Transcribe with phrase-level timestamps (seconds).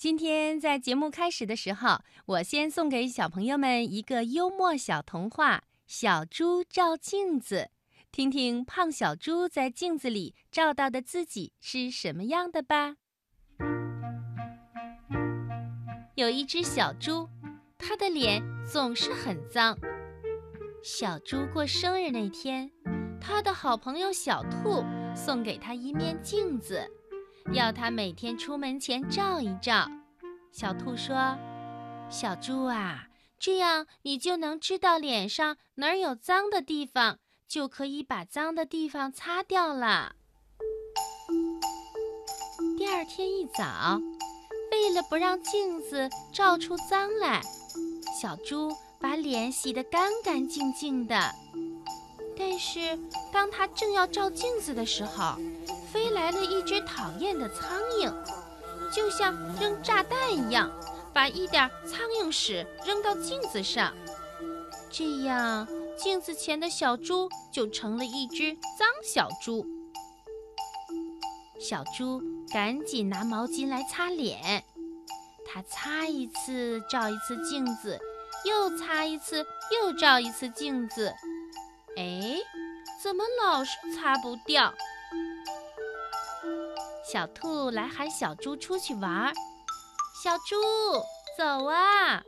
[0.00, 7.56] 今天在节目开始的时候，我先送给小朋友们一个幽默小童话《小猪照镜子》，
[8.10, 12.96] 听听胖小猪在镜子里照到的自己是什么样的吧。
[16.14, 17.28] 有一只小猪，
[17.76, 19.76] 它的脸总是很脏。
[20.82, 22.70] 小猪过生日那天，
[23.20, 24.82] 它的好朋友小兔
[25.14, 26.90] 送给它一面镜子。
[27.52, 29.88] 要他每天出门前照一照。
[30.52, 31.36] 小兔说
[32.10, 33.08] ：“小猪啊，
[33.38, 40.14] 这样你就能知道脸上哪儿有脏的地方，就可以把脏的地方擦掉了。”
[42.76, 44.00] 第二天一早，
[44.72, 47.42] 为了不让镜子照出脏来，
[48.20, 48.70] 小猪
[49.00, 51.34] 把脸洗得干干净净的。
[52.36, 52.98] 但是，
[53.32, 55.36] 当他正要照镜子的时候，
[55.92, 58.12] 飞来了一只讨厌的苍蝇，
[58.92, 60.70] 就像扔炸弹一样，
[61.12, 63.92] 把一点苍蝇屎扔到镜子上。
[64.90, 65.66] 这样，
[65.98, 69.66] 镜子前的小猪就成了一只脏小猪。
[71.60, 74.64] 小猪赶紧拿毛巾来擦脸，
[75.44, 77.98] 它擦一次照一次镜子，
[78.44, 81.12] 又擦一次又照一次镜子。
[81.96, 82.38] 哎，
[83.02, 84.72] 怎么老是擦不掉？
[87.10, 89.32] 小兔来喊小猪出去玩儿，
[90.22, 90.54] 小猪，
[91.36, 92.22] 走啊！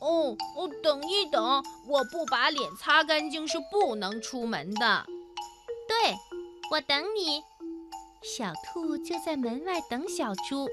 [0.00, 5.06] 哦哦，等一等，我不把脸擦干净是不能出门的。
[5.86, 6.16] 对，
[6.72, 7.40] 我等你。
[8.20, 10.68] 小兔就在门外等小猪，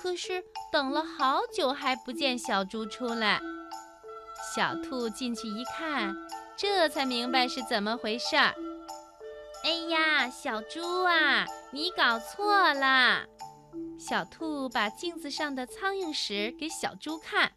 [0.00, 3.40] 可是等了好久还不见小猪出来。
[4.54, 6.14] 小兔进去一看，
[6.56, 8.54] 这才明白是怎么回事儿。
[9.64, 13.26] 哎呀，小猪啊，你搞错了！
[13.96, 17.52] 小兔把镜子上的苍蝇屎给小猪看，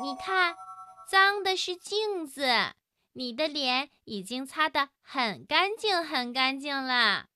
[0.00, 0.54] 你看，
[1.08, 2.46] 脏的是镜子，
[3.14, 7.26] 你的脸已经擦得很干净很干净了。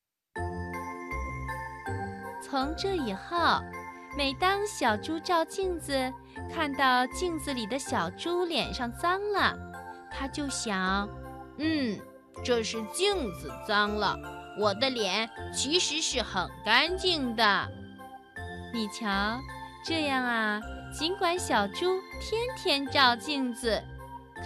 [2.41, 3.61] 从这以后，
[4.17, 6.13] 每当小猪照镜子，
[6.55, 9.57] 看到镜子里的小猪脸上脏了，
[10.09, 11.09] 他就想，
[11.59, 12.01] 嗯。
[12.43, 14.19] 这是镜子脏了，
[14.59, 17.69] 我的脸其实是很干净的。
[18.73, 19.41] 你瞧，
[19.85, 20.61] 这样啊，
[20.93, 23.83] 尽管小猪天天照镜子，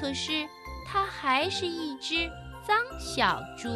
[0.01, 0.47] 可是
[0.87, 2.31] 它还是一只
[2.67, 3.69] 脏小猪。